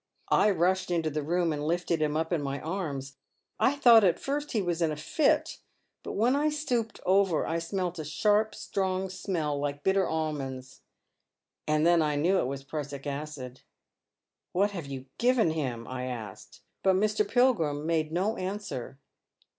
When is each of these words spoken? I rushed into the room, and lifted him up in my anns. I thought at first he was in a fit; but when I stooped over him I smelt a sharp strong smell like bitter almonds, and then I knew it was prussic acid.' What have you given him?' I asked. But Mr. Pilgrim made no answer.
I 0.31 0.49
rushed 0.49 0.89
into 0.89 1.11
the 1.11 1.21
room, 1.21 1.53
and 1.53 1.67
lifted 1.67 2.01
him 2.01 2.17
up 2.17 2.33
in 2.33 2.41
my 2.41 2.57
anns. 2.61 3.17
I 3.59 3.75
thought 3.75 4.03
at 4.03 4.17
first 4.19 4.53
he 4.53 4.59
was 4.59 4.81
in 4.81 4.91
a 4.91 4.95
fit; 4.95 5.59
but 6.01 6.13
when 6.13 6.35
I 6.35 6.49
stooped 6.49 6.99
over 7.05 7.43
him 7.45 7.51
I 7.51 7.59
smelt 7.59 7.99
a 7.99 8.03
sharp 8.03 8.55
strong 8.55 9.09
smell 9.11 9.59
like 9.59 9.83
bitter 9.83 10.09
almonds, 10.09 10.81
and 11.67 11.85
then 11.85 12.01
I 12.01 12.15
knew 12.15 12.39
it 12.39 12.47
was 12.47 12.63
prussic 12.63 13.05
acid.' 13.05 13.61
What 14.53 14.71
have 14.71 14.87
you 14.87 15.05
given 15.19 15.51
him?' 15.51 15.87
I 15.87 16.05
asked. 16.05 16.61
But 16.81 16.95
Mr. 16.95 17.23
Pilgrim 17.31 17.85
made 17.85 18.11
no 18.11 18.37
answer. 18.37 18.97